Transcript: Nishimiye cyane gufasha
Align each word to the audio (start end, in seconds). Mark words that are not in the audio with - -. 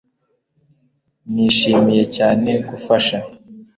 Nishimiye 1.33 2.03
cyane 2.15 2.51
gufasha 2.69 3.17